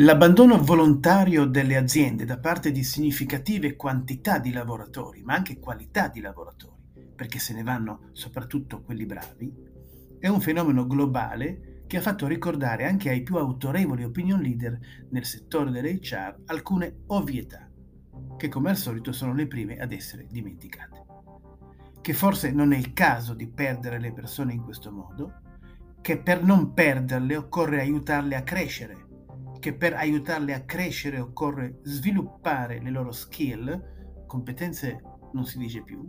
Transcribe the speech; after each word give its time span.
L'abbandono 0.00 0.62
volontario 0.62 1.44
delle 1.44 1.76
aziende 1.76 2.24
da 2.24 2.38
parte 2.38 2.70
di 2.70 2.84
significative 2.84 3.74
quantità 3.74 4.38
di 4.38 4.52
lavoratori, 4.52 5.24
ma 5.24 5.34
anche 5.34 5.58
qualità 5.58 6.06
di 6.06 6.20
lavoratori, 6.20 7.10
perché 7.16 7.40
se 7.40 7.52
ne 7.52 7.64
vanno 7.64 8.10
soprattutto 8.12 8.84
quelli 8.84 9.06
bravi, 9.06 9.52
è 10.20 10.28
un 10.28 10.40
fenomeno 10.40 10.86
globale 10.86 11.82
che 11.88 11.96
ha 11.96 12.00
fatto 12.00 12.28
ricordare 12.28 12.84
anche 12.84 13.10
ai 13.10 13.24
più 13.24 13.38
autorevoli 13.38 14.04
opinion 14.04 14.40
leader 14.40 14.78
nel 15.10 15.24
settore 15.24 15.72
dell'HR 15.72 16.42
alcune 16.44 16.98
ovvietà, 17.06 17.68
che 18.36 18.48
come 18.48 18.70
al 18.70 18.76
solito 18.76 19.10
sono 19.10 19.34
le 19.34 19.48
prime 19.48 19.78
ad 19.78 19.90
essere 19.90 20.28
dimenticate. 20.30 21.06
Che 22.00 22.12
forse 22.12 22.52
non 22.52 22.72
è 22.72 22.76
il 22.76 22.92
caso 22.92 23.34
di 23.34 23.48
perdere 23.48 23.98
le 23.98 24.12
persone 24.12 24.52
in 24.52 24.62
questo 24.62 24.92
modo, 24.92 25.40
che 26.00 26.18
per 26.18 26.44
non 26.44 26.72
perderle 26.72 27.34
occorre 27.34 27.80
aiutarle 27.80 28.36
a 28.36 28.44
crescere 28.44 29.06
che 29.58 29.74
per 29.74 29.94
aiutarle 29.94 30.54
a 30.54 30.64
crescere 30.64 31.18
occorre 31.20 31.78
sviluppare 31.82 32.80
le 32.80 32.90
loro 32.90 33.12
skill, 33.12 34.26
competenze 34.26 35.02
non 35.32 35.44
si 35.44 35.58
dice 35.58 35.82
più, 35.82 36.08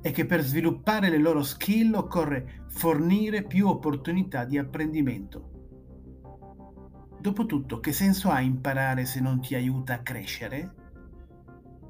e 0.00 0.10
che 0.10 0.26
per 0.26 0.42
sviluppare 0.42 1.08
le 1.08 1.18
loro 1.18 1.42
skill 1.42 1.94
occorre 1.94 2.64
fornire 2.68 3.44
più 3.44 3.68
opportunità 3.68 4.44
di 4.44 4.58
apprendimento. 4.58 5.56
Dopotutto, 7.20 7.80
che 7.80 7.92
senso 7.92 8.30
ha 8.30 8.40
imparare 8.40 9.04
se 9.04 9.20
non 9.20 9.40
ti 9.40 9.54
aiuta 9.54 9.94
a 9.94 10.02
crescere? 10.02 10.74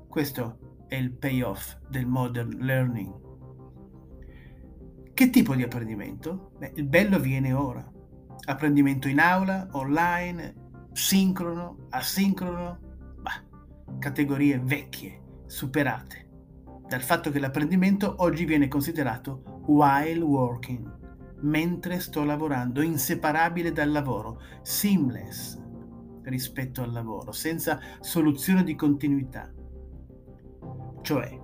Questo 0.08 0.84
è 0.88 0.94
il 0.94 1.12
payoff 1.12 1.76
del 1.88 2.06
modern 2.06 2.56
learning. 2.60 3.26
Che 5.12 5.30
tipo 5.30 5.54
di 5.54 5.62
apprendimento? 5.62 6.52
Beh, 6.58 6.72
il 6.76 6.86
bello 6.86 7.18
viene 7.18 7.52
ora 7.52 7.96
apprendimento 8.48 9.08
in 9.08 9.20
aula, 9.20 9.68
online, 9.72 10.67
sincrono, 10.98 11.86
asincrono, 11.90 12.78
bah, 13.20 13.40
categorie 14.00 14.58
vecchie, 14.58 15.22
superate, 15.46 16.28
dal 16.88 17.02
fatto 17.02 17.30
che 17.30 17.38
l'apprendimento 17.38 18.16
oggi 18.18 18.44
viene 18.44 18.66
considerato 18.66 19.62
while 19.66 20.24
working, 20.24 20.96
mentre 21.42 22.00
sto 22.00 22.24
lavorando, 22.24 22.82
inseparabile 22.82 23.70
dal 23.70 23.92
lavoro, 23.92 24.42
seamless 24.62 25.62
rispetto 26.24 26.82
al 26.82 26.90
lavoro, 26.90 27.30
senza 27.30 27.78
soluzione 28.00 28.64
di 28.64 28.74
continuità. 28.74 29.48
Cioè, 31.00 31.40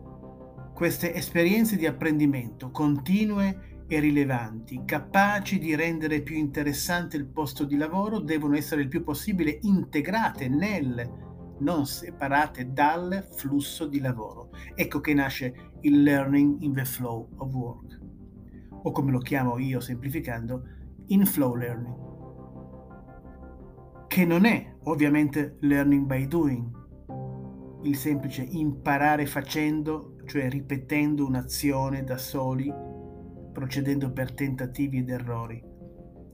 queste 0.74 1.14
esperienze 1.14 1.76
di 1.76 1.86
apprendimento 1.86 2.72
continue 2.72 3.73
e 3.86 4.00
rilevanti, 4.00 4.82
capaci 4.84 5.58
di 5.58 5.74
rendere 5.74 6.22
più 6.22 6.36
interessante 6.36 7.16
il 7.16 7.26
posto 7.26 7.64
di 7.64 7.76
lavoro, 7.76 8.18
devono 8.18 8.56
essere 8.56 8.82
il 8.82 8.88
più 8.88 9.02
possibile 9.02 9.58
integrate 9.62 10.48
nel, 10.48 11.56
non 11.58 11.86
separate 11.86 12.72
dal 12.72 13.26
flusso 13.36 13.86
di 13.86 14.00
lavoro. 14.00 14.50
Ecco 14.74 15.00
che 15.00 15.14
nasce 15.14 15.72
il 15.82 16.02
learning 16.02 16.62
in 16.62 16.72
the 16.72 16.84
flow 16.84 17.28
of 17.36 17.52
work, 17.52 18.00
o 18.70 18.90
come 18.90 19.10
lo 19.10 19.18
chiamo 19.18 19.58
io 19.58 19.80
semplificando, 19.80 20.62
in 21.08 21.26
flow 21.26 21.54
learning, 21.54 22.02
che 24.08 24.24
non 24.24 24.46
è 24.46 24.76
ovviamente 24.84 25.56
learning 25.60 26.06
by 26.06 26.26
doing, 26.26 26.82
il 27.82 27.96
semplice 27.96 28.40
imparare 28.42 29.26
facendo, 29.26 30.16
cioè 30.24 30.48
ripetendo 30.48 31.26
un'azione 31.26 32.02
da 32.02 32.16
soli 32.16 32.72
procedendo 33.54 34.10
per 34.10 34.34
tentativi 34.34 34.98
ed 34.98 35.08
errori, 35.08 35.62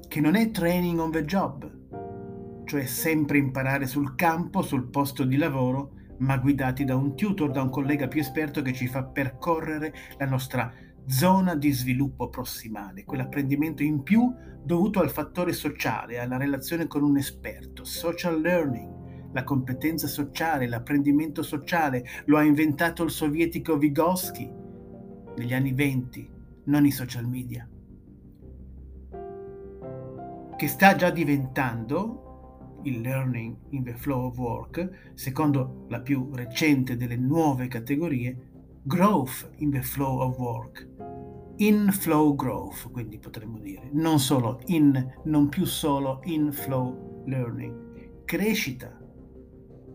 che 0.09 0.21
non 0.21 0.35
è 0.35 0.51
training 0.51 0.99
on 0.99 1.13
the 1.13 1.25
job, 1.25 2.65
cioè 2.65 2.87
sempre 2.87 3.39
imparare 3.39 3.87
sul 3.87 4.15
campo, 4.17 4.63
sul 4.63 4.89
posto 4.89 5.25
di 5.25 5.37
lavoro, 5.37 5.93
ma 6.21 6.39
guidati 6.39 6.85
da 6.85 6.97
un 6.97 7.15
tutor, 7.15 7.51
da 7.51 7.63
un 7.63 7.71
collega 7.71 8.09
più 8.09 8.21
esperto 8.21 8.63
che 8.63 8.73
ci 8.73 8.89
fa 8.89 9.05
percorrere 9.05 9.93
la 10.19 10.27
nostra 10.27 10.73
zona 11.07 11.55
di 11.55 11.71
sviluppo 11.71 12.29
prossimale, 12.29 13.05
quell'apprendimento 13.05 13.83
in 13.83 14.03
più 14.03 14.33
dovuto 14.63 15.01
al 15.01 15.11
fattore 15.11 15.53
sociale, 15.53 16.19
alla 16.19 16.39
relazione 16.39 16.87
con 16.87 17.03
un 17.03 17.19
esperto, 17.19 17.85
social 17.85 18.41
learning, 18.41 19.31
la 19.33 19.45
competenza 19.45 20.07
sociale, 20.07 20.67
l'apprendimento 20.67 21.43
sociale, 21.43 22.05
lo 22.27 22.39
ha 22.39 22.43
inventato 22.43 23.03
il 23.05 23.11
sovietico 23.11 23.77
Vygotsky 23.77 24.53
negli 25.37 25.55
anni 25.55 25.73
20 25.73 26.39
non 26.65 26.87
i 26.87 26.91
social 26.91 27.27
media, 27.27 27.69
che 30.57 30.69
sta 30.69 30.95
già 30.95 31.11
diventando 31.11 32.81
il 32.83 33.01
learning 33.01 33.57
in 33.71 33.83
the 33.83 33.95
flow 33.95 34.27
of 34.27 34.39
work, 34.39 35.13
secondo 35.15 35.87
la 35.89 36.01
più 36.01 36.31
recente 36.33 36.97
delle 36.97 37.17
nuove 37.17 37.69
categorie, 37.69 38.51
growth 38.83 39.51
in 39.57 39.71
the 39.71 39.83
flow 39.83 40.21
of 40.21 40.39
work. 40.39 40.89
In 41.57 41.91
flow 41.93 42.35
growth, 42.35 42.91
quindi 42.91 43.19
potremmo 43.19 43.59
dire, 43.59 43.91
non 43.93 44.19
solo 44.19 44.61
in, 44.67 45.15
non 45.25 45.49
più 45.49 45.65
solo 45.65 46.21
in 46.25 46.53
flow 46.53 47.23
learning, 47.27 48.25
crescita 48.25 48.99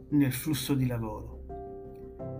nel 0.09 0.31
flusso 0.31 0.75
di 0.75 0.85
lavoro 0.85 1.34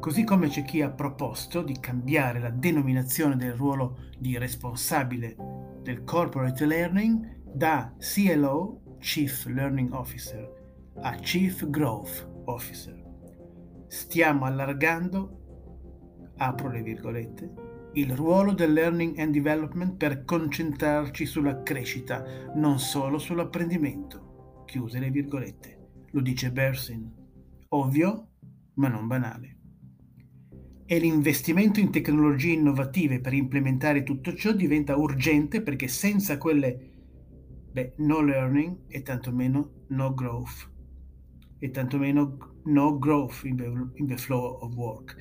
Così 0.05 0.23
come 0.23 0.49
c'è 0.49 0.61
chi 0.61 0.83
ha 0.83 0.91
proposto 0.91 1.63
di 1.63 1.79
cambiare 1.79 2.39
la 2.39 2.51
denominazione 2.51 3.35
del 3.37 3.53
ruolo 3.53 4.11
di 4.19 4.37
responsabile 4.37 5.35
del 5.81 6.03
corporate 6.03 6.63
learning 6.67 7.41
da 7.51 7.91
CLO, 7.97 8.97
Chief 8.99 9.47
Learning 9.47 9.91
Officer, 9.93 10.91
a 11.01 11.15
Chief 11.15 11.67
Growth 11.71 12.43
Officer. 12.45 13.03
Stiamo 13.87 14.45
allargando, 14.45 16.33
apro 16.37 16.69
le 16.69 16.83
virgolette, 16.83 17.53
il 17.93 18.15
ruolo 18.15 18.53
del 18.53 18.73
learning 18.73 19.17
and 19.17 19.33
development 19.33 19.97
per 19.97 20.23
concentrarci 20.23 21.25
sulla 21.25 21.63
crescita, 21.63 22.23
non 22.53 22.77
solo 22.77 23.17
sull'apprendimento. 23.17 24.65
Chiuse 24.65 24.99
le 24.99 25.09
virgolette. 25.09 26.03
Lo 26.11 26.21
dice 26.21 26.51
Bersin. 26.51 27.11
Ovvio, 27.69 28.27
ma 28.75 28.87
non 28.87 29.07
banale 29.07 29.54
e 30.87 30.99
l'investimento 30.99 31.79
in 31.79 31.89
tecnologie 31.89 32.51
innovative 32.51 33.19
per 33.19 33.33
implementare 33.33 34.03
tutto 34.03 34.35
ciò 34.35 34.51
diventa 34.51 34.95
urgente 34.95 35.61
perché 35.61 35.87
senza 35.87 36.37
quelle, 36.37 36.91
beh, 37.71 37.93
no 37.97 38.21
learning 38.21 38.81
e 38.87 39.01
tantomeno 39.01 39.85
no 39.87 40.13
growth, 40.13 40.69
e 41.57 41.71
tantomeno 41.71 42.37
no 42.65 42.99
growth 42.99 43.41
in 43.45 43.55
the, 43.55 43.71
in 43.95 44.07
the 44.07 44.17
flow 44.17 44.59
of 44.61 44.75
work. 44.75 45.15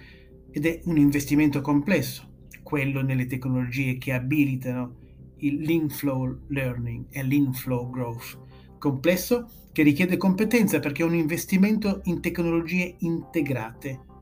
Ed 0.50 0.66
è 0.66 0.80
un 0.84 0.98
investimento 0.98 1.62
complesso, 1.62 2.48
quello 2.62 3.00
nelle 3.00 3.26
tecnologie 3.26 3.96
che 3.96 4.12
abilitano 4.12 4.96
il 5.38 5.62
lean 5.62 5.88
flow 5.88 6.40
learning 6.48 7.06
e 7.10 7.22
lean 7.22 7.54
flow 7.54 7.88
growth. 7.90 8.38
Complesso 8.78 9.48
che 9.72 9.82
richiede 9.82 10.18
competenza 10.18 10.78
perché 10.78 11.02
è 11.02 11.06
un 11.06 11.14
investimento 11.14 12.02
in 12.04 12.20
tecnologie 12.20 12.96
integrate 12.98 14.12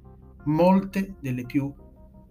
molte 0.45 1.17
delle 1.21 1.45
più 1.45 1.73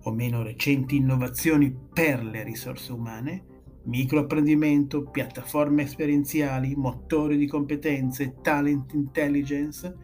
o 0.03 0.11
meno 0.11 0.41
recenti 0.41 0.95
innovazioni 0.95 1.75
per 1.93 2.23
le 2.23 2.43
risorse 2.43 2.91
umane, 2.91 3.45
microapprendimento, 3.83 5.09
piattaforme 5.09 5.83
esperienziali, 5.83 6.75
motori 6.75 7.37
di 7.37 7.47
competenze, 7.47 8.37
talent 8.41 8.93
intelligence, 8.93 9.95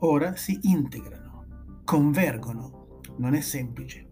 ora 0.00 0.36
si 0.36 0.58
integrano, 0.62 1.80
convergono. 1.84 3.00
Non 3.18 3.34
è 3.34 3.40
semplice. 3.40 4.06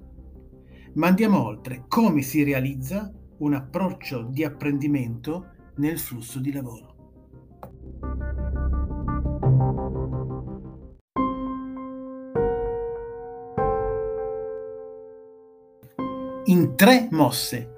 Ma 0.95 1.09
andiamo 1.09 1.45
oltre. 1.45 1.85
Come 1.89 2.23
si 2.23 2.43
realizza 2.43 3.13
un 3.39 3.53
approccio 3.53 4.23
di 4.23 4.45
apprendimento 4.45 5.49
nel 5.77 5.99
flusso 5.99 6.39
di 6.41 6.53
lavoro? 6.53 6.95
Tre 16.73 17.09
mosse 17.11 17.69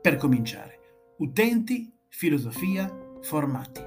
per 0.00 0.16
cominciare. 0.16 0.80
Utenti, 1.18 1.92
filosofia, 2.08 2.90
formati. 3.20 3.80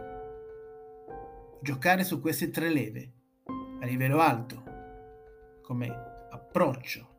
Giocare 1.61 2.05
su 2.05 2.21
queste 2.21 2.49
tre 2.49 2.69
leve 2.69 3.11
a 3.81 3.85
livello 3.85 4.19
alto 4.19 4.63
come 5.61 5.89
approccio. 6.29 7.09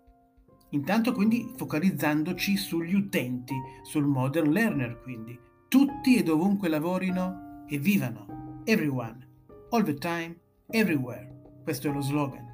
Intanto 0.71 1.12
quindi 1.12 1.53
focalizzandoci 1.56 2.56
sugli 2.56 2.94
utenti, 2.94 3.55
sul 3.83 4.06
modern 4.06 4.50
learner 4.50 5.00
quindi. 5.03 5.38
Tutti 5.69 6.17
e 6.17 6.23
dovunque 6.23 6.69
lavorino 6.69 7.65
e 7.69 7.77
vivano. 7.79 8.62
Everyone, 8.65 9.29
all 9.71 9.83
the 9.83 9.94
time, 9.94 10.38
everywhere. 10.71 11.61
Questo 11.62 11.88
è 11.88 11.93
lo 11.93 12.00
slogan. 12.00 12.44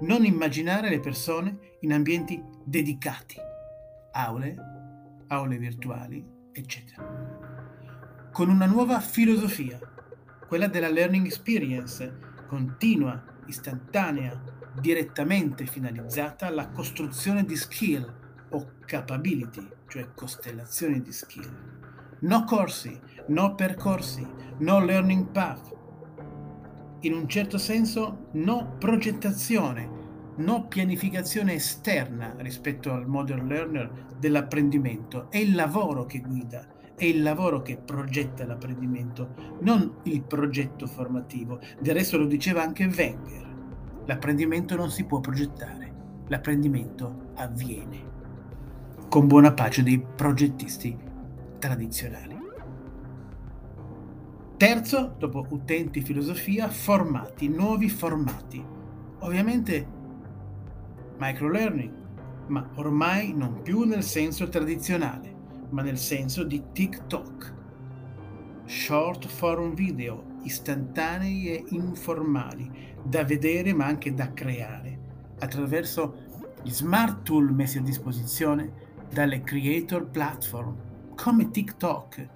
Non 0.00 0.24
immaginare 0.24 0.90
le 0.90 1.00
persone 1.00 1.76
in 1.80 1.92
ambienti 1.92 2.42
dedicati 2.64 3.43
aule, 4.14 4.56
aule 5.28 5.58
virtuali, 5.58 6.24
eccetera. 6.52 7.02
Con 8.32 8.48
una 8.48 8.66
nuova 8.66 9.00
filosofia, 9.00 9.78
quella 10.46 10.68
della 10.68 10.88
learning 10.88 11.26
experience, 11.26 12.18
continua, 12.46 13.22
istantanea, 13.46 14.40
direttamente 14.80 15.66
finalizzata 15.66 16.46
alla 16.46 16.68
costruzione 16.68 17.44
di 17.44 17.56
skill 17.56 18.22
o 18.50 18.72
capability, 18.84 19.66
cioè 19.88 20.12
costellazioni 20.14 21.00
di 21.00 21.12
skill. 21.12 21.72
No 22.20 22.44
corsi, 22.44 22.98
no 23.28 23.54
percorsi, 23.54 24.26
no 24.58 24.78
learning 24.78 25.30
path. 25.30 25.72
In 27.00 27.14
un 27.14 27.28
certo 27.28 27.58
senso, 27.58 28.28
no 28.32 28.76
progettazione, 28.78 30.03
no 30.36 30.66
pianificazione 30.66 31.54
esterna 31.54 32.34
rispetto 32.38 32.92
al 32.92 33.06
modern 33.06 33.46
learner 33.46 34.06
dell'apprendimento. 34.18 35.30
È 35.30 35.38
il 35.38 35.54
lavoro 35.54 36.06
che 36.06 36.20
guida, 36.20 36.66
è 36.96 37.04
il 37.04 37.22
lavoro 37.22 37.62
che 37.62 37.76
progetta 37.76 38.46
l'apprendimento, 38.46 39.34
non 39.60 39.96
il 40.04 40.22
progetto 40.22 40.86
formativo. 40.86 41.60
Del 41.80 41.94
resto 41.94 42.18
lo 42.18 42.26
diceva 42.26 42.62
anche 42.62 42.86
Wenger. 42.86 43.52
L'apprendimento 44.06 44.76
non 44.76 44.90
si 44.90 45.04
può 45.04 45.20
progettare, 45.20 45.92
l'apprendimento 46.28 47.30
avviene. 47.34 48.12
Con 49.08 49.26
buona 49.26 49.52
pace 49.52 49.82
dei 49.82 50.04
progettisti 50.14 50.96
tradizionali. 51.58 52.42
Terzo, 54.56 55.14
dopo 55.18 55.46
utenti 55.48 56.00
filosofia, 56.00 56.68
formati, 56.68 57.48
nuovi 57.48 57.88
formati. 57.88 58.64
Ovviamente 59.20 59.93
microlearning, 61.18 61.92
ma 62.48 62.68
ormai 62.74 63.32
non 63.32 63.62
più 63.62 63.84
nel 63.84 64.02
senso 64.02 64.48
tradizionale, 64.48 65.34
ma 65.70 65.82
nel 65.82 65.98
senso 65.98 66.44
di 66.44 66.62
TikTok. 66.72 67.52
Short 68.66 69.26
form 69.26 69.74
video, 69.74 70.36
istantanei 70.42 71.48
e 71.48 71.64
informali, 71.70 72.92
da 73.02 73.24
vedere 73.24 73.72
ma 73.74 73.86
anche 73.86 74.14
da 74.14 74.32
creare, 74.32 74.98
attraverso 75.40 76.22
gli 76.62 76.70
smart 76.70 77.22
tool 77.22 77.52
messi 77.52 77.78
a 77.78 77.82
disposizione 77.82 78.82
dalle 79.12 79.42
creator 79.42 80.06
platform, 80.06 80.76
come 81.14 81.50
TikTok, 81.50 82.28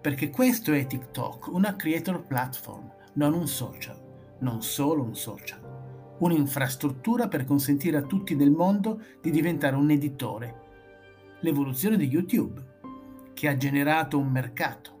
perché 0.00 0.30
questo 0.30 0.72
è 0.72 0.86
TikTok, 0.86 1.48
una 1.48 1.76
creator 1.76 2.22
platform, 2.22 2.90
non 3.14 3.32
un 3.32 3.46
social, 3.46 3.98
non 4.40 4.62
solo 4.62 5.02
un 5.02 5.14
social 5.14 5.69
un'infrastruttura 6.20 7.28
per 7.28 7.44
consentire 7.44 7.98
a 7.98 8.02
tutti 8.02 8.34
nel 8.34 8.50
mondo 8.50 9.02
di 9.20 9.30
diventare 9.30 9.76
un 9.76 9.90
editore. 9.90 10.68
L'evoluzione 11.40 11.96
di 11.96 12.06
YouTube, 12.06 12.68
che 13.34 13.48
ha 13.48 13.56
generato 13.56 14.18
un 14.18 14.30
mercato, 14.30 14.98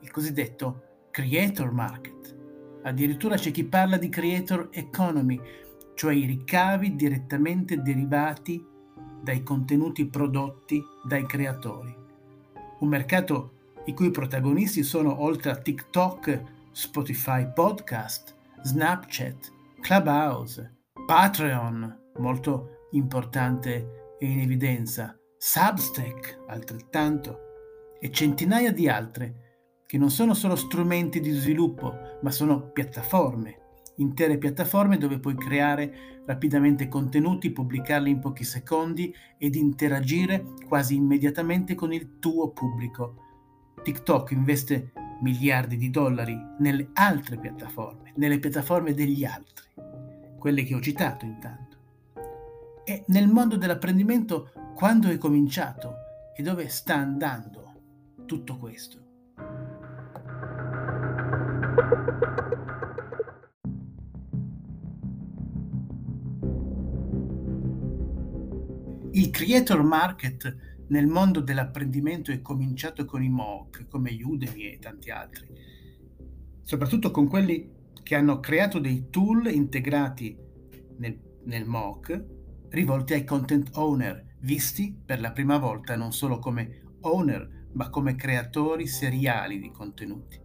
il 0.00 0.10
cosiddetto 0.10 0.82
creator 1.10 1.72
market. 1.72 2.36
Addirittura 2.82 3.36
c'è 3.36 3.50
chi 3.50 3.64
parla 3.64 3.96
di 3.96 4.08
creator 4.08 4.68
economy, 4.72 5.40
cioè 5.94 6.12
i 6.12 6.26
ricavi 6.26 6.96
direttamente 6.96 7.80
derivati 7.80 8.62
dai 9.22 9.42
contenuti 9.42 10.06
prodotti 10.06 10.82
dai 11.06 11.24
creatori. 11.24 11.96
Un 12.80 12.88
mercato 12.88 13.52
i 13.86 13.94
cui 13.94 14.10
protagonisti 14.10 14.82
sono 14.82 15.22
oltre 15.22 15.50
a 15.50 15.56
TikTok, 15.56 16.42
Spotify 16.72 17.46
Podcast, 17.52 18.34
Snapchat, 18.62 19.52
Clubhouse, 19.84 20.76
Patreon, 21.04 22.12
molto 22.16 22.86
importante 22.92 24.16
e 24.18 24.24
in 24.24 24.40
evidenza, 24.40 25.14
Substack, 25.36 26.44
altrettanto, 26.46 27.38
e 28.00 28.10
centinaia 28.10 28.72
di 28.72 28.88
altre, 28.88 29.82
che 29.86 29.98
non 29.98 30.08
sono 30.08 30.32
solo 30.32 30.56
strumenti 30.56 31.20
di 31.20 31.32
sviluppo, 31.32 31.92
ma 32.22 32.30
sono 32.30 32.70
piattaforme, 32.70 33.58
intere 33.96 34.38
piattaforme 34.38 34.96
dove 34.96 35.20
puoi 35.20 35.36
creare 35.36 36.22
rapidamente 36.24 36.88
contenuti, 36.88 37.52
pubblicarli 37.52 38.08
in 38.08 38.20
pochi 38.20 38.44
secondi 38.44 39.14
ed 39.36 39.54
interagire 39.54 40.46
quasi 40.66 40.94
immediatamente 40.94 41.74
con 41.74 41.92
il 41.92 42.18
tuo 42.20 42.52
pubblico. 42.52 43.16
TikTok 43.82 44.30
investe 44.30 44.92
miliardi 45.20 45.76
di 45.76 45.90
dollari 45.90 46.36
nelle 46.58 46.88
altre 46.94 47.38
piattaforme, 47.38 48.12
nelle 48.16 48.38
piattaforme 48.38 48.94
degli 48.94 49.24
altri, 49.24 49.64
quelle 50.44 50.64
che 50.64 50.74
ho 50.74 50.80
citato 50.82 51.24
intanto. 51.24 51.78
E 52.84 53.04
nel 53.06 53.28
mondo 53.28 53.56
dell'apprendimento, 53.56 54.52
quando 54.74 55.08
è 55.08 55.16
cominciato 55.16 55.94
e 56.36 56.42
dove 56.42 56.68
sta 56.68 56.96
andando 56.96 57.72
tutto 58.26 58.58
questo? 58.58 58.98
Il 69.12 69.30
creator 69.30 69.82
market 69.82 70.56
nel 70.88 71.06
mondo 71.06 71.40
dell'apprendimento 71.40 72.32
è 72.32 72.42
cominciato 72.42 73.06
con 73.06 73.22
i 73.22 73.30
MOOC, 73.30 73.86
come 73.88 74.10
Udemy 74.22 74.72
e 74.72 74.78
tanti 74.78 75.08
altri, 75.08 75.48
soprattutto 76.60 77.10
con 77.10 77.28
quelli 77.28 77.82
che 78.04 78.14
hanno 78.14 78.38
creato 78.38 78.78
dei 78.78 79.08
tool 79.10 79.50
integrati 79.50 80.38
nel, 80.98 81.18
nel 81.46 81.64
MOOC 81.64 82.24
rivolti 82.68 83.14
ai 83.14 83.24
content 83.24 83.70
owner, 83.74 84.36
visti 84.40 84.96
per 85.04 85.20
la 85.20 85.32
prima 85.32 85.58
volta 85.58 85.96
non 85.96 86.12
solo 86.12 86.38
come 86.38 86.82
owner, 87.00 87.66
ma 87.72 87.88
come 87.88 88.14
creatori 88.14 88.86
seriali 88.86 89.58
di 89.58 89.70
contenuti, 89.70 90.40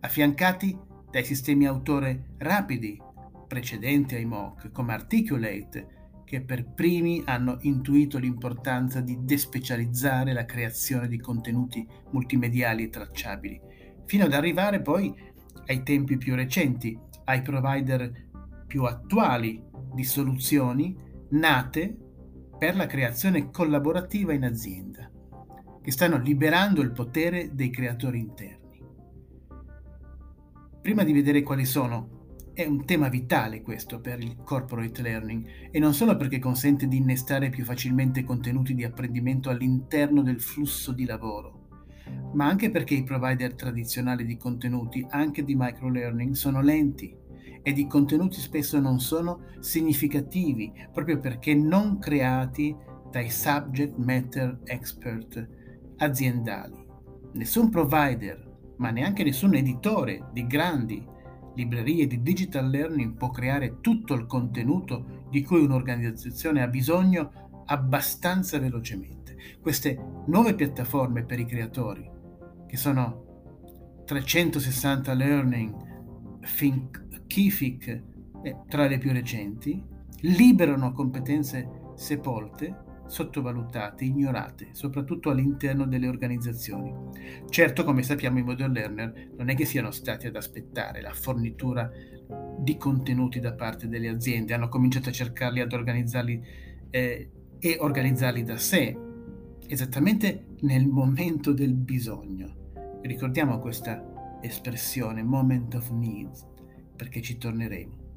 affiancati 0.00 0.78
dai 1.10 1.24
sistemi 1.24 1.66
autore 1.66 2.34
rapidi 2.38 2.98
precedenti 3.46 4.14
ai 4.14 4.24
MOOC, 4.24 4.70
come 4.70 4.92
Articulate, 4.92 5.98
che 6.24 6.40
per 6.42 6.72
primi 6.72 7.22
hanno 7.26 7.56
intuito 7.62 8.16
l'importanza 8.18 9.00
di 9.00 9.18
despecializzare 9.22 10.32
la 10.32 10.44
creazione 10.44 11.08
di 11.08 11.18
contenuti 11.18 11.84
multimediali 12.12 12.84
e 12.84 12.88
tracciabili, 12.90 13.60
fino 14.04 14.24
ad 14.24 14.32
arrivare 14.32 14.80
poi 14.80 15.12
ai 15.70 15.82
tempi 15.84 16.16
più 16.18 16.34
recenti, 16.34 16.98
ai 17.24 17.42
provider 17.42 18.28
più 18.66 18.84
attuali 18.84 19.62
di 19.94 20.04
soluzioni 20.04 20.96
nate 21.30 21.96
per 22.58 22.74
la 22.74 22.86
creazione 22.86 23.50
collaborativa 23.50 24.32
in 24.32 24.44
azienda, 24.44 25.10
che 25.80 25.90
stanno 25.92 26.18
liberando 26.18 26.82
il 26.82 26.90
potere 26.90 27.54
dei 27.54 27.70
creatori 27.70 28.18
interni. 28.18 28.58
Prima 30.82 31.04
di 31.04 31.12
vedere 31.12 31.42
quali 31.42 31.64
sono 31.64 32.18
è 32.52 32.66
un 32.66 32.84
tema 32.84 33.08
vitale 33.08 33.62
questo 33.62 34.00
per 34.00 34.18
il 34.18 34.38
corporate 34.42 35.02
learning 35.02 35.70
e 35.70 35.78
non 35.78 35.94
solo 35.94 36.16
perché 36.16 36.40
consente 36.40 36.88
di 36.88 36.96
innestare 36.96 37.48
più 37.48 37.64
facilmente 37.64 38.24
contenuti 38.24 38.74
di 38.74 38.82
apprendimento 38.82 39.50
all'interno 39.50 40.22
del 40.22 40.40
flusso 40.40 40.92
di 40.92 41.04
lavoro, 41.04 41.59
ma 42.32 42.46
anche 42.46 42.70
perché 42.70 42.94
i 42.94 43.04
provider 43.04 43.54
tradizionali 43.54 44.24
di 44.24 44.36
contenuti, 44.36 45.04
anche 45.10 45.44
di 45.44 45.54
microlearning, 45.56 46.34
sono 46.34 46.60
lenti 46.60 47.16
ed 47.62 47.78
i 47.78 47.86
contenuti 47.86 48.40
spesso 48.40 48.80
non 48.80 49.00
sono 49.00 49.40
significativi 49.58 50.72
proprio 50.92 51.18
perché 51.18 51.54
non 51.54 51.98
creati 51.98 52.74
dai 53.10 53.28
subject 53.28 53.96
matter 53.96 54.60
expert 54.64 55.48
aziendali. 55.98 56.86
Nessun 57.32 57.68
provider, 57.68 58.74
ma 58.78 58.90
neanche 58.90 59.24
nessun 59.24 59.54
editore 59.54 60.28
di 60.32 60.46
grandi 60.46 61.06
librerie 61.54 62.06
di 62.06 62.22
digital 62.22 62.70
learning 62.70 63.14
può 63.14 63.30
creare 63.30 63.78
tutto 63.80 64.14
il 64.14 64.26
contenuto 64.26 65.26
di 65.28 65.42
cui 65.42 65.62
un'organizzazione 65.62 66.62
ha 66.62 66.68
bisogno 66.68 67.49
abbastanza 67.70 68.58
velocemente. 68.58 69.36
Queste 69.60 69.98
nuove 70.26 70.54
piattaforme 70.54 71.24
per 71.24 71.38
i 71.38 71.46
creatori, 71.46 72.08
che 72.66 72.76
sono 72.76 74.02
360 74.04 75.12
Learning, 75.14 76.38
Thinkific, 76.40 78.02
eh, 78.42 78.56
tra 78.68 78.86
le 78.86 78.98
più 78.98 79.12
recenti, 79.12 79.82
liberano 80.22 80.92
competenze 80.92 81.92
sepolte 81.94 82.88
sottovalutate, 83.06 84.04
ignorate, 84.04 84.68
soprattutto 84.72 85.30
all'interno 85.30 85.86
delle 85.86 86.08
organizzazioni. 86.08 86.92
Certo, 87.48 87.84
come 87.84 88.02
sappiamo, 88.02 88.38
i 88.38 88.42
model 88.44 88.70
learner 88.70 89.30
non 89.36 89.48
è 89.48 89.54
che 89.54 89.64
siano 89.64 89.90
stati 89.90 90.26
ad 90.26 90.36
aspettare 90.36 91.00
la 91.00 91.12
fornitura 91.12 91.90
di 92.58 92.76
contenuti 92.76 93.40
da 93.40 93.54
parte 93.54 93.88
delle 93.88 94.08
aziende, 94.08 94.54
hanno 94.54 94.68
cominciato 94.68 95.08
a 95.08 95.12
cercarli 95.12 95.60
ad 95.60 95.72
organizzarli 95.72 96.42
eh, 96.90 97.30
e 97.60 97.76
organizzarli 97.78 98.42
da 98.42 98.56
sé, 98.56 98.96
esattamente 99.66 100.46
nel 100.60 100.86
momento 100.86 101.52
del 101.52 101.74
bisogno. 101.74 102.98
Ricordiamo 103.02 103.58
questa 103.58 104.38
espressione, 104.40 105.22
moment 105.22 105.74
of 105.74 105.90
needs, 105.90 106.46
perché 106.96 107.20
ci 107.20 107.38
torneremo 107.38 108.08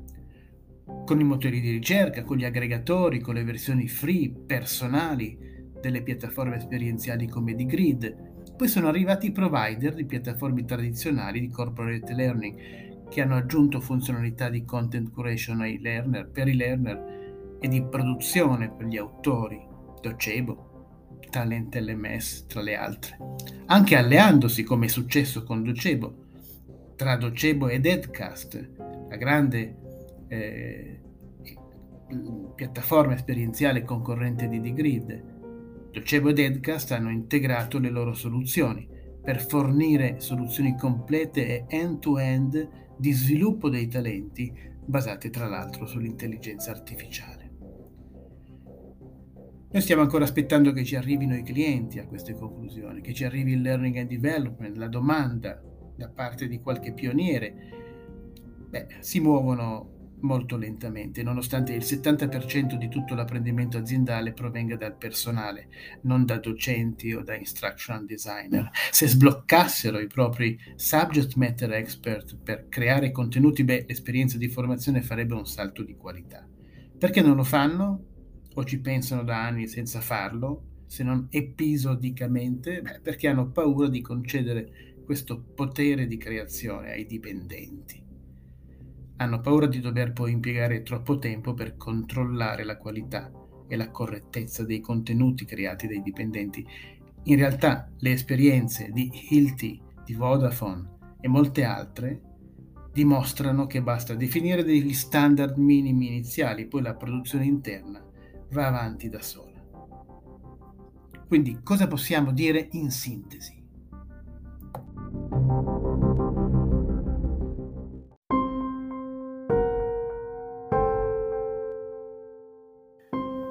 con 1.05 1.19
i 1.19 1.23
motori 1.23 1.61
di 1.61 1.71
ricerca, 1.71 2.23
con 2.23 2.37
gli 2.37 2.45
aggregatori, 2.45 3.19
con 3.19 3.35
le 3.35 3.43
versioni 3.43 3.87
free 3.87 4.29
personali 4.29 5.37
delle 5.79 6.01
piattaforme 6.01 6.57
esperienziali 6.57 7.27
come 7.27 7.55
di 7.55 7.65
Grid, 7.65 8.31
Poi 8.55 8.67
sono 8.67 8.87
arrivati 8.87 9.27
i 9.27 9.31
provider 9.31 9.93
di 9.93 10.05
piattaforme 10.05 10.63
tradizionali 10.63 11.39
di 11.39 11.49
corporate 11.49 12.13
learning 12.13 13.07
che 13.09 13.21
hanno 13.21 13.35
aggiunto 13.35 13.79
funzionalità 13.81 14.49
di 14.49 14.63
content 14.63 15.11
curation 15.11 15.61
ai 15.61 15.79
learner, 15.79 16.29
per 16.29 16.47
i 16.47 16.55
learner 16.55 17.22
e 17.63 17.69
di 17.69 17.81
produzione 17.81 18.69
per 18.69 18.87
gli 18.87 18.97
autori, 18.97 19.65
Docebo, 20.01 21.19
Talent 21.29 21.73
LMS 21.73 22.45
tra 22.45 22.59
le 22.59 22.75
altre, 22.75 23.17
anche 23.67 23.95
alleandosi 23.95 24.63
come 24.63 24.87
è 24.87 24.89
successo 24.89 25.45
con 25.45 25.63
Docebo 25.63 26.13
tra 26.97 27.15
Docebo 27.15 27.69
ed 27.69 27.85
Edcast, 27.85 28.71
la 29.07 29.15
grande 29.15 29.77
eh, 30.27 31.01
piattaforma 32.53 33.13
esperienziale 33.13 33.83
concorrente 33.83 34.49
di 34.49 34.59
Digrid. 34.59 35.89
Docebo 35.89 36.29
ed 36.29 36.39
Edcast 36.39 36.91
hanno 36.91 37.11
integrato 37.11 37.79
le 37.79 37.89
loro 37.89 38.13
soluzioni 38.13 38.85
per 39.23 39.41
fornire 39.41 40.19
soluzioni 40.19 40.77
complete 40.77 41.47
e 41.47 41.65
end-to-end 41.69 42.97
di 42.97 43.13
sviluppo 43.13 43.69
dei 43.69 43.87
talenti 43.87 44.53
basate 44.85 45.29
tra 45.29 45.47
l'altro 45.47 45.85
sull'intelligenza 45.85 46.71
artificiale. 46.71 47.42
Noi 49.73 49.81
stiamo 49.81 50.03
ancora 50.03 50.23
aspettando 50.23 50.71
che 50.71 50.83
ci 50.83 50.95
arrivino 50.95 51.35
i 51.35 51.41
clienti 51.41 51.97
a 51.97 52.05
queste 52.05 52.35
conclusioni, 52.35 53.01
che 53.01 53.11
ci 53.11 53.23
arrivi 53.23 53.53
il 53.53 53.61
learning 53.61 53.97
and 53.97 54.07
development, 54.07 54.77
la 54.77 54.87
domanda 54.87 55.59
da 55.95 56.09
parte 56.09 56.47
di 56.47 56.59
qualche 56.59 56.93
pioniere. 56.93 57.55
Beh, 58.69 58.85
si 58.99 59.19
muovono 59.19 60.17
molto 60.19 60.57
lentamente, 60.57 61.23
nonostante 61.23 61.73
il 61.73 61.81
70% 61.81 62.75
di 62.75 62.87
tutto 62.87 63.15
l'apprendimento 63.15 63.79
aziendale 63.79 64.33
provenga 64.33 64.75
dal 64.75 64.95
personale, 64.95 65.69
non 66.03 66.23
da 66.23 66.37
docenti 66.37 67.11
o 67.11 67.23
da 67.23 67.35
instructional 67.35 68.05
designer. 68.05 68.69
Se 68.91 69.07
sbloccassero 69.07 69.97
i 69.97 70.05
propri 70.05 70.55
subject 70.75 71.33
matter 71.33 71.73
expert 71.73 72.37
per 72.37 72.69
creare 72.69 73.09
contenuti, 73.09 73.63
beh, 73.63 73.85
l'esperienza 73.87 74.37
di 74.37 74.49
formazione 74.49 75.01
farebbe 75.01 75.33
un 75.33 75.47
salto 75.47 75.81
di 75.81 75.95
qualità. 75.95 76.47
Perché 76.95 77.21
non 77.21 77.35
lo 77.35 77.43
fanno? 77.43 78.12
O 78.55 78.63
ci 78.65 78.79
pensano 78.79 79.23
da 79.23 79.43
anni 79.43 79.67
senza 79.67 79.99
farlo? 79.99 80.81
Se 80.87 81.03
non 81.03 81.27
episodicamente? 81.29 82.81
Beh, 82.81 82.99
perché 83.01 83.27
hanno 83.27 83.49
paura 83.49 83.87
di 83.87 84.01
concedere 84.01 84.93
questo 85.03 85.41
potere 85.41 86.07
di 86.07 86.17
creazione 86.17 86.91
ai 86.91 87.05
dipendenti 87.05 88.03
hanno 89.17 89.39
paura 89.39 89.67
di 89.67 89.79
dover 89.79 90.11
poi 90.11 90.31
impiegare 90.31 90.83
troppo 90.83 91.17
tempo 91.19 91.53
per 91.53 91.77
controllare 91.77 92.63
la 92.63 92.77
qualità 92.77 93.31
e 93.67 93.75
la 93.75 93.89
correttezza 93.89 94.65
dei 94.65 94.81
contenuti 94.81 95.45
creati 95.45 95.87
dai 95.87 96.01
dipendenti. 96.01 96.65
In 97.23 97.37
realtà 97.37 97.89
le 97.99 98.11
esperienze 98.11 98.89
di 98.91 99.09
Hilti, 99.29 99.79
di 100.03 100.13
Vodafone 100.13 100.89
e 101.21 101.27
molte 101.27 101.63
altre 101.63 102.21
dimostrano 102.91 103.65
che 103.65 103.81
basta 103.81 104.13
definire 104.13 104.63
degli 104.63 104.93
standard 104.93 105.57
minimi 105.57 106.07
iniziali, 106.07 106.67
poi 106.67 106.81
la 106.81 106.95
produzione 106.95 107.45
interna 107.45 108.03
va 108.53 108.67
avanti 108.67 109.09
da 109.09 109.21
sola. 109.21 109.51
Quindi 111.27 111.59
cosa 111.63 111.87
possiamo 111.87 112.31
dire 112.31 112.67
in 112.73 112.91
sintesi? 112.91 113.61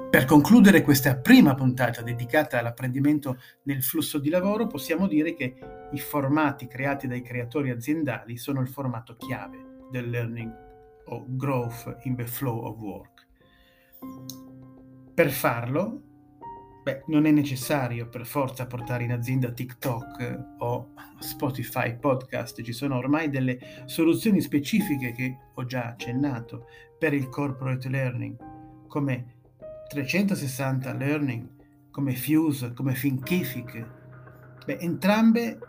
Per 0.09 0.25
concludere 0.25 0.83
questa 0.83 1.17
prima 1.17 1.53
puntata 1.53 2.01
dedicata 2.01 2.57
all'apprendimento 2.57 3.39
nel 3.63 3.83
flusso 3.83 4.19
di 4.19 4.29
lavoro, 4.29 4.67
possiamo 4.67 5.07
dire 5.07 5.33
che 5.33 5.55
i 5.91 5.99
formati 5.99 6.67
creati 6.67 7.07
dai 7.07 7.21
creatori 7.21 7.71
aziendali 7.71 8.37
sono 8.37 8.61
il 8.61 8.69
formato 8.69 9.17
chiave 9.17 9.87
del 9.91 10.09
learning 10.09 10.51
o 11.07 11.25
growth 11.27 11.97
in 12.03 12.15
the 12.15 12.25
flow 12.25 12.59
of 12.59 12.77
work. 12.77 13.27
Per 15.13 15.29
farlo, 15.29 16.01
beh, 16.81 17.03
non 17.07 17.25
è 17.25 17.31
necessario 17.31 18.09
per 18.09 18.25
forza 18.25 18.65
portare 18.65 19.03
in 19.03 19.11
azienda 19.11 19.51
TikTok 19.51 20.55
o 20.57 20.93
Spotify 21.19 21.95
podcast, 21.97 22.61
ci 22.63 22.73
sono 22.73 22.97
ormai 22.97 23.29
delle 23.29 23.59
soluzioni 23.85 24.41
specifiche 24.41 25.11
che 25.11 25.37
ho 25.53 25.65
già 25.65 25.89
accennato 25.89 26.65
per 26.97 27.13
il 27.13 27.29
corporate 27.29 27.89
learning, 27.89 28.35
come 28.87 29.33
360 29.89 30.93
Learning, 30.93 31.47
come 31.91 32.15
Fuse, 32.15 32.73
come 32.73 32.93
Thinkific, 32.93 33.85
beh, 34.65 34.77
entrambe, 34.79 35.59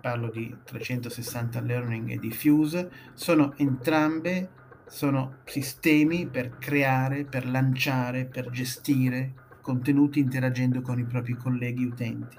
parlo 0.00 0.30
di 0.30 0.56
360 0.62 1.60
Learning 1.60 2.10
e 2.10 2.18
di 2.18 2.30
Fuse, 2.30 2.90
sono 3.14 3.56
entrambe 3.56 4.50
sono 4.88 5.38
sistemi 5.44 6.26
per 6.26 6.58
creare, 6.58 7.24
per 7.24 7.48
lanciare, 7.48 8.26
per 8.26 8.50
gestire 8.50 9.34
contenuti 9.60 10.18
interagendo 10.18 10.80
con 10.80 10.98
i 10.98 11.04
propri 11.04 11.34
colleghi 11.34 11.84
utenti. 11.84 12.36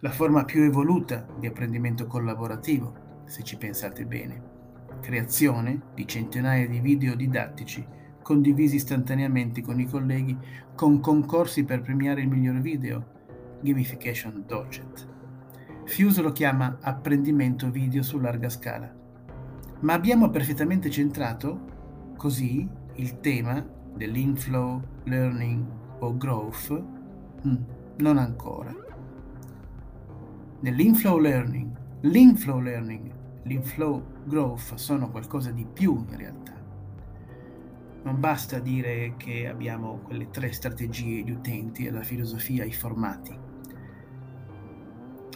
La 0.00 0.10
forma 0.10 0.44
più 0.44 0.62
evoluta 0.62 1.26
di 1.38 1.46
apprendimento 1.46 2.06
collaborativo, 2.06 3.22
se 3.26 3.42
ci 3.42 3.56
pensate 3.56 4.04
bene. 4.04 4.42
Creazione 5.00 5.80
di 5.94 6.06
centinaia 6.06 6.66
di 6.66 6.80
video 6.80 7.14
didattici 7.14 7.86
condivisi 8.22 8.76
istantaneamente 8.76 9.62
con 9.62 9.80
i 9.80 9.86
colleghi 9.86 10.36
con 10.74 11.00
concorsi 11.00 11.64
per 11.64 11.82
premiare 11.82 12.20
il 12.20 12.28
miglior 12.28 12.60
video, 12.60 13.58
Gamification 13.60 14.44
Docet. 14.46 15.08
Fuse 15.84 16.22
lo 16.22 16.32
chiama 16.32 16.78
apprendimento 16.80 17.70
video 17.70 18.02
su 18.02 18.18
larga 18.18 18.48
scala. 18.48 18.99
Ma 19.80 19.94
abbiamo 19.94 20.30
perfettamente 20.30 20.90
centrato 20.90 21.68
così 22.16 22.68
il 22.94 23.20
tema 23.20 23.64
dell'inflow, 23.94 24.80
learning 25.04 25.64
o 26.00 26.16
growth? 26.16 26.82
Mm, 27.46 27.56
non 27.96 28.18
ancora. 28.18 28.74
Nell'inflow 30.60 31.18
learning, 31.18 31.70
l'inflow 32.00 32.60
learning, 32.60 33.10
l'inflow 33.44 34.02
growth 34.24 34.74
sono 34.74 35.10
qualcosa 35.10 35.50
di 35.50 35.64
più 35.64 36.04
in 36.10 36.16
realtà 36.16 36.50
non 38.02 38.18
basta 38.18 38.58
dire 38.60 39.14
che 39.18 39.46
abbiamo 39.46 40.00
quelle 40.04 40.30
tre 40.30 40.52
strategie, 40.52 41.22
gli 41.22 41.30
utenti, 41.30 41.88
la 41.90 42.02
filosofia, 42.02 42.64
i 42.64 42.72
formati. 42.72 43.36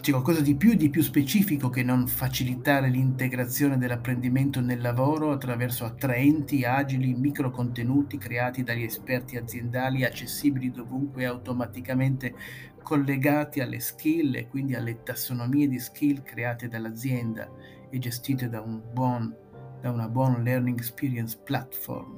C'è 0.05 0.11
qualcosa 0.11 0.41
di 0.41 0.53
più 0.53 0.69
e 0.69 0.75
di 0.75 0.91
più 0.91 1.01
specifico 1.01 1.71
che 1.71 1.81
non 1.81 2.05
facilitare 2.05 2.89
l'integrazione 2.89 3.79
dell'apprendimento 3.79 4.61
nel 4.61 4.79
lavoro 4.79 5.31
attraverso 5.31 5.83
attraenti, 5.83 6.63
agili, 6.63 7.15
microcontenuti 7.15 8.19
creati 8.19 8.61
dagli 8.61 8.83
esperti 8.83 9.35
aziendali, 9.35 10.03
accessibili 10.03 10.69
dovunque 10.69 11.25
automaticamente 11.25 12.35
collegati 12.83 13.61
alle 13.61 13.79
skill 13.79 14.35
e 14.35 14.47
quindi 14.47 14.75
alle 14.75 15.01
tassonomie 15.01 15.67
di 15.67 15.79
skill 15.79 16.21
create 16.21 16.67
dall'azienda 16.67 17.49
e 17.89 17.97
gestite 17.97 18.47
da, 18.47 18.61
un 18.61 18.79
buon, 18.93 19.35
da 19.81 19.89
una 19.89 20.07
buona 20.07 20.37
learning 20.37 20.77
experience 20.77 21.35
platform. 21.35 22.15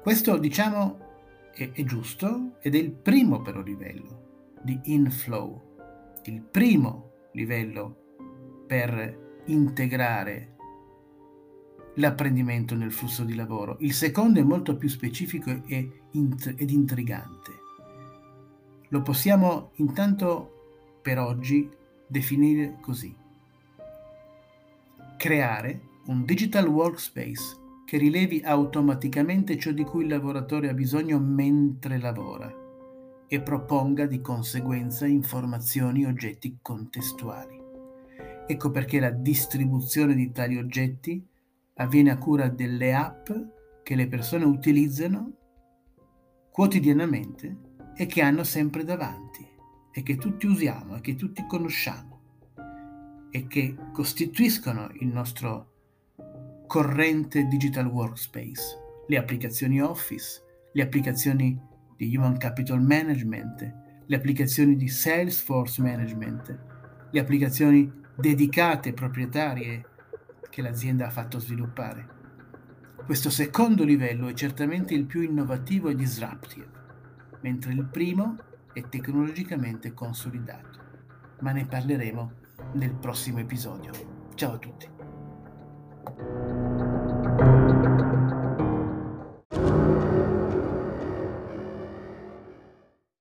Questo, 0.00 0.38
diciamo, 0.38 0.98
è, 1.52 1.68
è 1.72 1.82
giusto 1.82 2.58
ed 2.60 2.76
è 2.76 2.78
il 2.78 2.92
primo 2.92 3.42
però 3.42 3.60
livello 3.60 4.28
di 4.62 4.78
inflow, 4.84 5.69
il 6.24 6.42
primo 6.42 7.10
livello 7.32 8.64
per 8.66 9.42
integrare 9.46 10.56
l'apprendimento 11.94 12.74
nel 12.74 12.92
flusso 12.92 13.24
di 13.24 13.34
lavoro. 13.34 13.76
Il 13.80 13.92
secondo 13.92 14.40
è 14.40 14.42
molto 14.42 14.76
più 14.76 14.88
specifico 14.88 15.50
ed 15.66 16.70
intrigante. 16.70 17.52
Lo 18.88 19.02
possiamo 19.02 19.70
intanto 19.76 20.98
per 21.02 21.18
oggi 21.18 21.68
definire 22.06 22.78
così. 22.80 23.14
Creare 25.16 25.80
un 26.06 26.24
digital 26.24 26.66
workspace 26.66 27.58
che 27.84 27.98
rilevi 27.98 28.40
automaticamente 28.44 29.58
ciò 29.58 29.70
di 29.70 29.84
cui 29.84 30.02
il 30.02 30.10
lavoratore 30.10 30.68
ha 30.68 30.74
bisogno 30.74 31.18
mentre 31.18 31.98
lavora 31.98 32.59
e 33.32 33.40
proponga 33.40 34.06
di 34.06 34.20
conseguenza 34.20 35.06
informazioni 35.06 36.02
e 36.02 36.08
oggetti 36.08 36.58
contestuali. 36.60 37.62
Ecco 38.44 38.72
perché 38.72 38.98
la 38.98 39.10
distribuzione 39.10 40.16
di 40.16 40.32
tali 40.32 40.56
oggetti 40.56 41.24
avviene 41.74 42.10
a 42.10 42.18
cura 42.18 42.48
delle 42.48 42.92
app 42.92 43.30
che 43.84 43.94
le 43.94 44.08
persone 44.08 44.44
utilizzano 44.44 45.32
quotidianamente 46.50 47.56
e 47.94 48.06
che 48.06 48.20
hanno 48.20 48.42
sempre 48.42 48.82
davanti 48.82 49.46
e 49.92 50.02
che 50.02 50.16
tutti 50.16 50.46
usiamo 50.46 50.96
e 50.96 51.00
che 51.00 51.14
tutti 51.14 51.46
conosciamo 51.46 52.20
e 53.30 53.46
che 53.46 53.76
costituiscono 53.92 54.90
il 54.94 55.06
nostro 55.06 55.68
corrente 56.66 57.46
digital 57.46 57.86
workspace, 57.86 59.04
le 59.06 59.16
applicazioni 59.16 59.80
Office, 59.80 60.42
le 60.72 60.82
applicazioni 60.82 61.68
di 62.06 62.16
Human 62.16 62.38
Capital 62.38 62.80
Management, 62.80 63.74
le 64.06 64.16
applicazioni 64.16 64.74
di 64.74 64.88
Salesforce 64.88 65.82
Management, 65.82 66.58
le 67.10 67.20
applicazioni 67.20 67.92
dedicate 68.16 68.94
proprietarie 68.94 69.84
che 70.48 70.62
l'azienda 70.62 71.06
ha 71.06 71.10
fatto 71.10 71.38
sviluppare. 71.38 72.08
Questo 73.04 73.28
secondo 73.28 73.84
livello 73.84 74.28
è 74.28 74.32
certamente 74.32 74.94
il 74.94 75.04
più 75.04 75.20
innovativo 75.20 75.90
e 75.90 75.94
disruptive, 75.94 76.68
mentre 77.42 77.74
il 77.74 77.84
primo 77.84 78.38
è 78.72 78.80
tecnologicamente 78.88 79.92
consolidato. 79.92 80.78
Ma 81.40 81.52
ne 81.52 81.66
parleremo 81.66 82.32
nel 82.74 82.94
prossimo 82.94 83.40
episodio. 83.40 83.92
Ciao 84.34 84.54
a 84.54 84.58
tutti. 84.58 84.99